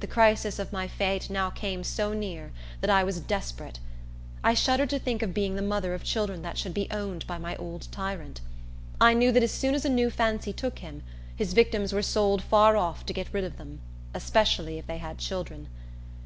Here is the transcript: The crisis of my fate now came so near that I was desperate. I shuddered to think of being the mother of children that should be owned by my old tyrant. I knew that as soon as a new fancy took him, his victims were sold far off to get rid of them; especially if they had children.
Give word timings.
The 0.00 0.06
crisis 0.06 0.58
of 0.58 0.72
my 0.72 0.88
fate 0.88 1.28
now 1.28 1.50
came 1.50 1.84
so 1.84 2.14
near 2.14 2.52
that 2.80 2.88
I 2.88 3.04
was 3.04 3.20
desperate. 3.20 3.80
I 4.42 4.54
shuddered 4.54 4.88
to 4.88 4.98
think 4.98 5.20
of 5.22 5.34
being 5.34 5.56
the 5.56 5.60
mother 5.60 5.92
of 5.92 6.02
children 6.04 6.40
that 6.40 6.56
should 6.56 6.72
be 6.72 6.88
owned 6.90 7.26
by 7.26 7.36
my 7.36 7.54
old 7.56 7.86
tyrant. 7.92 8.40
I 8.98 9.12
knew 9.12 9.30
that 9.30 9.42
as 9.42 9.52
soon 9.52 9.74
as 9.74 9.84
a 9.84 9.90
new 9.90 10.08
fancy 10.08 10.54
took 10.54 10.78
him, 10.78 11.02
his 11.36 11.52
victims 11.52 11.92
were 11.92 12.00
sold 12.00 12.40
far 12.40 12.78
off 12.78 13.04
to 13.04 13.12
get 13.12 13.28
rid 13.34 13.44
of 13.44 13.58
them; 13.58 13.82
especially 14.14 14.78
if 14.78 14.86
they 14.86 14.96
had 14.96 15.18
children. 15.18 15.68